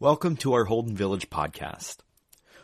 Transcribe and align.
Welcome 0.00 0.36
to 0.36 0.54
our 0.54 0.64
Holden 0.64 0.96
Village 0.96 1.28
podcast. 1.28 1.98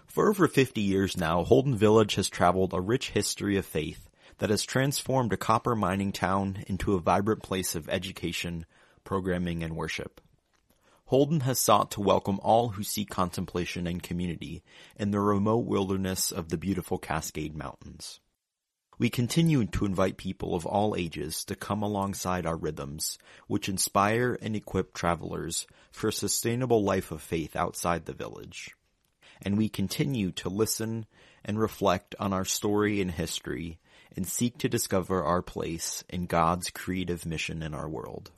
For 0.07 0.31
over 0.31 0.49
50 0.49 0.81
years 0.81 1.19
now, 1.19 1.45
Holden 1.45 1.77
Village 1.77 2.15
has 2.15 2.31
traveled 2.31 2.73
a 2.73 2.81
rich 2.81 3.11
history 3.11 3.59
of 3.59 3.67
faith 3.67 4.09
that 4.39 4.49
has 4.49 4.63
transformed 4.63 5.35
a 5.35 5.37
copper 5.37 5.77
mining 5.77 6.13
town 6.13 6.65
into 6.67 6.95
a 6.95 6.99
vibrant 6.99 7.43
place 7.43 7.75
of 7.75 7.91
education, 7.91 8.65
programming, 9.05 9.63
and 9.63 9.77
worship. 9.77 10.23
Holden 11.09 11.41
has 11.41 11.59
sought 11.59 11.91
to 11.91 12.01
welcome 12.01 12.41
all 12.43 12.71
who 12.71 12.83
seek 12.83 13.11
contemplation 13.11 13.87
and 13.87 14.03
community 14.03 14.63
in 14.99 15.11
the 15.11 15.21
remote 15.21 15.67
wilderness 15.67 16.33
of 16.33 16.49
the 16.49 16.57
beautiful 16.57 16.97
Cascade 16.97 17.55
Mountains. 17.55 18.19
We 18.99 19.11
continue 19.11 19.67
to 19.67 19.85
invite 19.85 20.17
people 20.17 20.55
of 20.55 20.65
all 20.65 20.97
ages 20.97 21.45
to 21.47 21.55
come 21.55 21.83
alongside 21.83 22.47
our 22.47 22.57
rhythms, 22.57 23.19
which 23.47 23.69
inspire 23.69 24.39
and 24.41 24.57
equip 24.57 24.95
travelers 24.95 25.67
for 25.91 26.09
a 26.09 26.13
sustainable 26.13 26.83
life 26.83 27.11
of 27.11 27.21
faith 27.21 27.57
outside 27.57 28.07
the 28.07 28.15
village. 28.15 28.75
And 29.43 29.59
we 29.59 29.69
continue 29.69 30.33
to 30.33 30.49
listen 30.49 31.05
and 31.45 31.59
reflect 31.59 32.15
on 32.19 32.33
our 32.33 32.47
story 32.47 33.03
and 33.03 33.11
history 33.11 33.79
and 34.17 34.27
seek 34.27 34.57
to 34.59 34.69
discover 34.69 35.23
our 35.23 35.43
place 35.43 36.03
in 36.09 36.25
God's 36.25 36.71
creative 36.71 37.27
mission 37.27 37.63
in 37.63 37.75
our 37.75 37.89
world. 37.89 38.31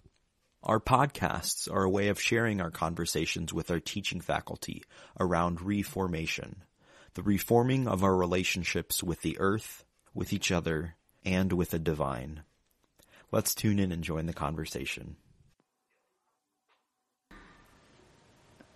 Our 0.64 0.80
podcasts 0.80 1.72
are 1.72 1.84
a 1.84 1.90
way 1.90 2.08
of 2.08 2.20
sharing 2.20 2.60
our 2.60 2.72
conversations 2.72 3.54
with 3.54 3.70
our 3.70 3.78
teaching 3.78 4.20
faculty 4.20 4.82
around 5.20 5.62
reformation, 5.62 6.64
the 7.14 7.22
reforming 7.22 7.86
of 7.86 8.02
our 8.02 8.16
relationships 8.16 9.04
with 9.04 9.22
the 9.22 9.38
earth, 9.38 9.84
with 10.18 10.32
each 10.32 10.50
other, 10.50 10.96
and 11.24 11.52
with 11.52 11.70
the 11.70 11.78
divine. 11.78 12.42
Let's 13.30 13.54
tune 13.54 13.78
in 13.78 13.92
and 13.92 14.02
join 14.02 14.26
the 14.26 14.32
conversation. 14.32 15.14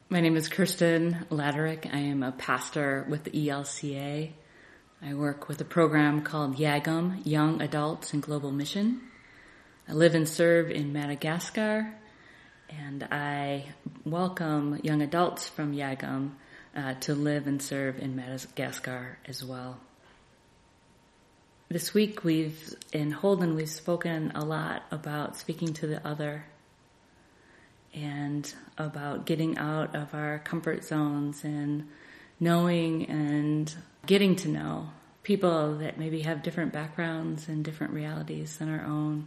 My 0.08 0.20
name 0.20 0.36
is 0.36 0.48
Kirsten 0.48 1.26
Laderach. 1.30 1.92
I 1.92 1.98
am 1.98 2.22
a 2.22 2.30
pastor 2.30 3.04
with 3.08 3.24
the 3.24 3.32
ELCA. 3.32 4.30
I 5.02 5.14
work 5.14 5.48
with 5.48 5.60
a 5.60 5.64
program 5.64 6.22
called 6.22 6.58
YAGM, 6.58 7.26
Young 7.26 7.60
Adults 7.60 8.14
in 8.14 8.20
Global 8.20 8.52
Mission. 8.52 9.00
I 9.88 9.94
live 9.94 10.14
and 10.14 10.28
serve 10.28 10.70
in 10.70 10.92
Madagascar, 10.92 11.92
and 12.70 13.02
I 13.10 13.66
welcome 14.04 14.78
young 14.84 15.02
adults 15.02 15.48
from 15.48 15.74
YAGM 15.74 16.34
uh, 16.76 16.94
to 17.00 17.16
live 17.16 17.48
and 17.48 17.60
serve 17.60 17.98
in 17.98 18.14
Madagascar 18.14 19.18
as 19.26 19.44
well. 19.44 19.80
This 21.72 21.94
week 21.94 22.22
we've, 22.22 22.74
in 22.92 23.12
Holden, 23.12 23.54
we've 23.54 23.66
spoken 23.66 24.32
a 24.34 24.44
lot 24.44 24.82
about 24.90 25.38
speaking 25.38 25.72
to 25.72 25.86
the 25.86 26.06
other 26.06 26.44
and 27.94 28.54
about 28.76 29.24
getting 29.24 29.56
out 29.56 29.96
of 29.96 30.12
our 30.12 30.40
comfort 30.40 30.84
zones 30.84 31.44
and 31.44 31.88
knowing 32.38 33.06
and 33.06 33.74
getting 34.04 34.36
to 34.36 34.48
know 34.48 34.90
people 35.22 35.78
that 35.78 35.96
maybe 35.96 36.20
have 36.20 36.42
different 36.42 36.74
backgrounds 36.74 37.48
and 37.48 37.64
different 37.64 37.94
realities 37.94 38.58
than 38.58 38.68
our 38.68 38.84
own. 38.84 39.26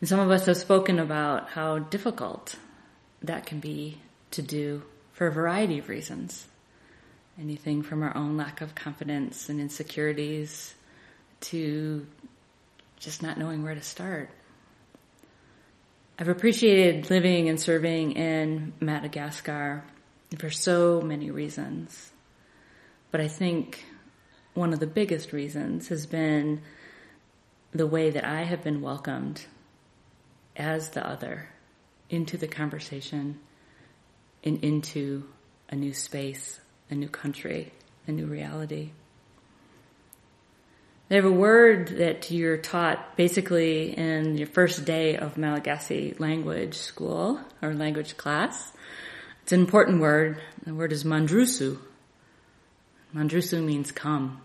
And 0.00 0.08
some 0.08 0.18
of 0.18 0.32
us 0.32 0.46
have 0.46 0.56
spoken 0.56 0.98
about 0.98 1.50
how 1.50 1.78
difficult 1.78 2.56
that 3.22 3.46
can 3.46 3.60
be 3.60 4.00
to 4.32 4.42
do 4.42 4.82
for 5.12 5.28
a 5.28 5.32
variety 5.32 5.78
of 5.78 5.88
reasons. 5.88 6.48
Anything 7.40 7.82
from 7.84 8.02
our 8.02 8.16
own 8.16 8.36
lack 8.36 8.60
of 8.60 8.74
confidence 8.74 9.48
and 9.48 9.60
insecurities 9.60 10.74
to 11.40 12.06
just 12.98 13.22
not 13.22 13.38
knowing 13.38 13.62
where 13.62 13.74
to 13.74 13.82
start. 13.82 14.30
I've 16.18 16.28
appreciated 16.28 17.08
living 17.08 17.48
and 17.48 17.58
serving 17.58 18.12
in 18.12 18.74
Madagascar 18.78 19.84
for 20.38 20.50
so 20.50 21.00
many 21.00 21.30
reasons. 21.30 22.12
But 23.10 23.22
I 23.22 23.28
think 23.28 23.84
one 24.54 24.72
of 24.72 24.80
the 24.80 24.86
biggest 24.86 25.32
reasons 25.32 25.88
has 25.88 26.06
been 26.06 26.60
the 27.72 27.86
way 27.86 28.10
that 28.10 28.24
I 28.24 28.42
have 28.42 28.62
been 28.62 28.80
welcomed 28.80 29.44
as 30.56 30.90
the 30.90 31.06
other 31.06 31.48
into 32.10 32.36
the 32.36 32.48
conversation 32.48 33.38
and 34.44 34.62
into 34.62 35.24
a 35.70 35.76
new 35.76 35.92
space, 35.92 36.60
a 36.90 36.94
new 36.94 37.08
country, 37.08 37.72
a 38.06 38.12
new 38.12 38.26
reality. 38.26 38.90
They 41.10 41.16
have 41.16 41.24
a 41.24 41.32
word 41.32 41.88
that 41.98 42.30
you're 42.30 42.56
taught 42.56 43.16
basically 43.16 43.98
in 43.98 44.38
your 44.38 44.46
first 44.46 44.84
day 44.84 45.16
of 45.16 45.36
Malagasy 45.36 46.14
language 46.20 46.76
school 46.76 47.40
or 47.60 47.74
language 47.74 48.16
class. 48.16 48.70
It's 49.42 49.50
an 49.50 49.58
important 49.58 50.00
word. 50.00 50.40
The 50.64 50.72
word 50.72 50.92
is 50.92 51.02
mandroso. 51.02 51.78
Mandroso 53.12 53.60
means 53.60 53.90
come. 53.90 54.40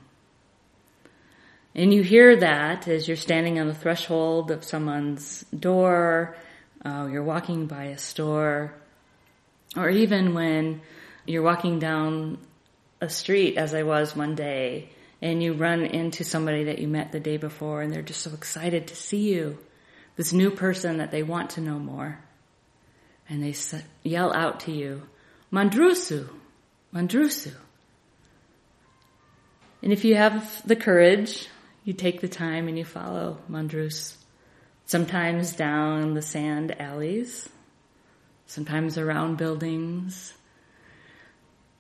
And 1.76 1.94
you 1.94 2.02
hear 2.02 2.36
that 2.38 2.88
as 2.88 3.08
you're 3.08 3.16
standing 3.16 3.60
on 3.60 3.68
the 3.68 3.76
threshold 3.76 4.50
of 4.50 4.64
someone's 4.64 5.46
door, 5.56 6.36
uh, 6.84 7.08
you're 7.12 7.22
walking 7.22 7.68
by 7.68 7.84
a 7.84 8.00
store, 8.00 8.74
or 9.78 9.92
even 9.92 10.34
when 10.34 10.82
you're 11.28 11.44
walking 11.44 11.78
down 11.78 12.40
a 13.02 13.10
street, 13.10 13.56
as 13.56 13.76
I 13.76 13.84
was 13.84 14.16
one 14.16 14.34
day, 14.34 14.90
and 15.26 15.42
you 15.42 15.54
run 15.54 15.84
into 15.88 16.24
somebody 16.24 16.66
that 16.66 16.78
you 16.78 16.88
met 16.88 17.12
the 17.12 17.20
day 17.20 17.38
before 17.38 17.82
and 17.82 17.92
they're 17.92 18.04
just 18.04 18.22
so 18.22 18.32
excited 18.32 18.86
to 18.86 18.96
see 18.96 19.34
you, 19.34 19.58
this 20.18 20.32
new 20.32 20.52
person 20.52 20.98
that 20.98 21.10
they 21.10 21.24
want 21.24 21.50
to 21.50 21.62
know 21.62 21.80
more. 21.80 22.20
And 23.28 23.42
they 23.42 23.56
yell 24.04 24.32
out 24.32 24.60
to 24.62 24.72
you, 24.72 25.02
Mandroso, 25.52 26.30
Mandroso. 26.94 27.54
And 29.82 29.92
if 29.92 30.06
you 30.06 30.14
have 30.14 30.62
the 30.68 30.76
courage, 30.76 31.48
you 31.84 31.94
take 31.94 32.22
the 32.22 32.28
time 32.28 32.68
and 32.68 32.78
you 32.78 32.86
follow 32.86 33.40
Mandrus. 33.50 34.16
Sometimes 34.86 35.56
down 35.56 36.14
the 36.14 36.22
sand 36.22 36.80
alleys, 36.80 37.50
sometimes 38.46 39.00
around 39.00 39.38
buildings, 39.38 40.36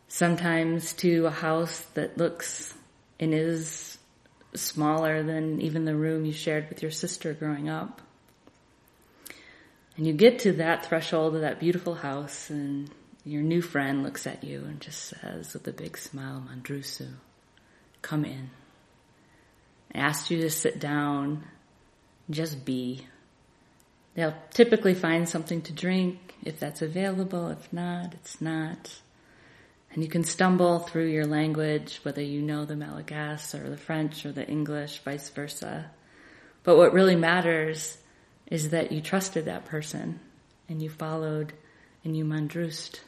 sometimes 0.08 0.94
to 0.94 1.28
a 1.28 1.32
house 1.32 1.82
that 1.94 2.18
looks 2.18 2.74
and 3.20 3.34
is 3.34 3.98
smaller 4.54 5.24
than 5.24 5.62
even 5.62 5.86
the 5.86 5.96
room 5.96 6.26
you 6.26 6.34
shared 6.34 6.70
with 6.70 6.82
your 6.82 6.92
sister 6.92 7.34
growing 7.34 7.70
up. 7.70 8.02
And 9.98 10.06
you 10.06 10.14
get 10.14 10.40
to 10.40 10.54
that 10.54 10.86
threshold 10.86 11.36
of 11.36 11.42
that 11.42 11.60
beautiful 11.60 11.96
house 11.96 12.50
and 12.50 12.90
your 13.24 13.42
new 13.42 13.62
friend 13.62 14.04
looks 14.04 14.28
at 14.28 14.44
you 14.44 14.60
and 14.66 14.80
just 14.80 15.02
says 15.04 15.54
with 15.54 15.68
a 15.68 15.72
big 15.72 15.98
smile, 15.98 16.46
Mandroso, 16.48 17.08
come 18.02 18.26
in. 18.26 18.50
I 19.94 20.00
asked 20.00 20.30
you 20.30 20.42
to 20.42 20.50
sit 20.50 20.80
down, 20.80 21.46
just 22.30 22.66
be. 22.66 23.08
They'll 24.14 24.36
typically 24.52 24.94
find 24.94 25.28
something 25.28 25.62
to 25.64 25.74
drink 25.74 26.36
if 26.44 26.60
that's 26.60 26.82
available. 26.82 27.50
If 27.50 27.72
not, 27.72 28.14
it's 28.14 28.42
not. 28.42 29.00
And 29.96 30.04
you 30.04 30.10
can 30.10 30.26
stumble 30.26 30.80
through 30.80 31.08
your 31.08 31.26
language, 31.26 32.02
whether 32.04 32.22
you 32.22 32.42
know 32.42 32.66
the 32.66 32.76
Malagasy 32.76 33.58
or 33.58 33.70
the 33.70 33.78
French 33.78 34.26
or 34.26 34.34
the 34.34 34.46
English, 34.46 35.00
vice 35.00 35.30
versa. 35.30 35.90
But 36.64 36.76
what 36.76 36.92
really 36.92 37.16
matters 37.16 37.98
is 38.48 38.72
that 38.72 38.92
you 38.92 39.00
trusted 39.00 39.46
that 39.46 39.64
person 39.64 40.20
and 40.68 40.82
you 40.82 40.90
followed 40.90 41.54
and 42.04 42.16
you 42.16 42.26
mandrused 42.26 43.00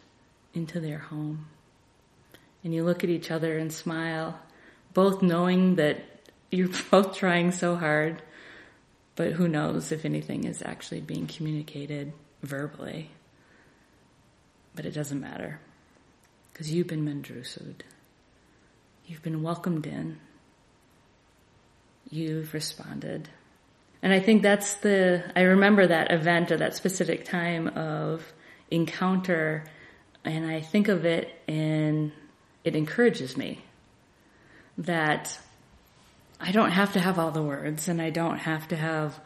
into 0.54 0.80
their 0.80 1.00
home. 1.00 1.48
And 2.64 2.74
you 2.74 2.86
look 2.86 3.04
at 3.04 3.10
each 3.10 3.32
other 3.32 3.58
and 3.58 3.72
smile, 3.72 4.40
both 4.94 5.22
knowing 5.22 5.76
that 5.76 6.06
you're 6.52 6.70
both 6.92 7.18
trying 7.18 7.52
so 7.52 7.76
hard, 7.76 8.22
but 9.18 9.34
who 9.34 9.50
knows 9.50 9.92
if 9.92 10.06
anything 10.06 10.46
is 10.46 10.64
actually 10.64 11.02
being 11.02 11.28
communicated 11.28 12.14
verbally. 12.44 13.12
But 14.74 14.86
it 14.86 14.92
doesn't 14.92 15.20
matter 15.20 15.60
because 16.58 16.74
you've 16.74 16.88
been 16.88 17.06
mandrusud. 17.06 17.82
You've 19.06 19.22
been 19.22 19.44
welcomed 19.44 19.86
in. 19.86 20.18
You've 22.10 22.52
responded. 22.52 23.30
And 24.02 24.12
I 24.12 24.20
think 24.20 24.42
that's 24.42 24.74
the, 24.76 25.24
I 25.36 25.42
remember 25.42 25.86
that 25.86 26.12
event 26.12 26.52
or 26.52 26.58
that 26.58 26.76
specific 26.76 27.26
time 27.26 27.68
of 27.68 28.24
encounter 28.72 29.66
and 30.26 30.48
I 30.48 30.62
think 30.62 30.88
of 30.88 31.06
it 31.06 31.30
and 31.48 32.12
it 32.64 32.76
encourages 32.76 33.38
me 33.38 33.64
that 34.80 35.40
I 36.42 36.52
don't 36.52 36.72
have 36.72 36.94
to 36.94 37.00
have 37.00 37.20
all 37.20 37.30
the 37.30 37.44
words 37.44 37.88
and 37.88 38.02
I 38.02 38.10
don't 38.10 38.40
have 38.40 38.68
to 38.70 38.76
have 38.76 39.20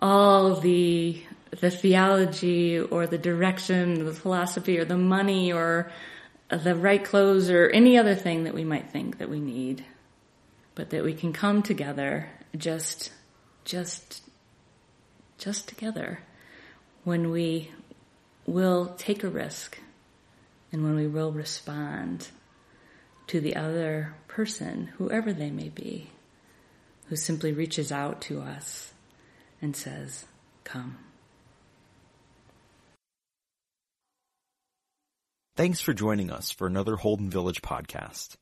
all 0.00 0.56
the 0.56 1.22
the 1.60 1.70
theology 1.70 2.80
or 2.80 3.06
the 3.06 3.16
direction, 3.16 4.04
the 4.04 4.12
philosophy 4.12 4.76
or 4.76 4.84
the 4.84 4.98
money 4.98 5.52
or 5.52 5.92
Uh, 6.50 6.56
the 6.58 6.74
right 6.74 7.04
clothes 7.04 7.50
or 7.50 7.68
any 7.70 7.96
other 7.96 8.14
thing 8.14 8.44
that 8.44 8.54
we 8.54 8.64
might 8.64 8.90
think 8.90 9.18
that 9.18 9.30
we 9.30 9.40
need, 9.40 9.84
but 10.74 10.90
that 10.90 11.04
we 11.04 11.14
can 11.14 11.32
come 11.32 11.62
together 11.62 12.28
just, 12.56 13.12
just, 13.64 14.22
just 15.38 15.68
together 15.68 16.20
when 17.04 17.30
we 17.30 17.70
will 18.46 18.94
take 18.98 19.24
a 19.24 19.28
risk 19.28 19.78
and 20.70 20.82
when 20.82 20.94
we 20.94 21.06
will 21.06 21.32
respond 21.32 22.28
to 23.26 23.40
the 23.40 23.56
other 23.56 24.14
person, 24.28 24.90
whoever 24.98 25.32
they 25.32 25.50
may 25.50 25.68
be, 25.68 26.10
who 27.08 27.16
simply 27.16 27.52
reaches 27.52 27.92
out 27.92 28.20
to 28.20 28.40
us 28.40 28.92
and 29.62 29.76
says, 29.76 30.26
Come. 30.64 30.98
Thanks 35.56 35.80
for 35.80 35.94
joining 35.94 36.32
us 36.32 36.50
for 36.50 36.66
another 36.66 36.96
Holden 36.96 37.30
Village 37.30 37.62
podcast. 37.62 38.34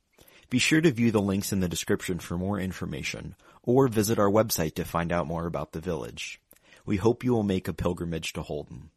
Be 0.48 0.58
sure 0.58 0.80
to 0.80 0.90
view 0.90 1.10
the 1.10 1.20
links 1.20 1.52
in 1.52 1.60
the 1.60 1.68
description 1.68 2.18
for 2.18 2.38
more 2.38 2.58
information 2.58 3.34
or 3.62 3.86
visit 3.86 4.18
our 4.18 4.30
website 4.30 4.76
to 4.76 4.86
find 4.86 5.12
out 5.12 5.26
more 5.26 5.44
about 5.44 5.72
the 5.72 5.80
village. 5.80 6.40
We 6.86 6.96
hope 6.96 7.22
you 7.22 7.34
will 7.34 7.42
make 7.42 7.68
a 7.68 7.74
pilgrimage 7.74 8.32
to 8.32 8.40
Holden. 8.40 8.88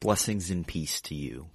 Blessings 0.00 0.50
and 0.50 0.66
peace 0.66 1.00
to 1.02 1.14
you. 1.14 1.50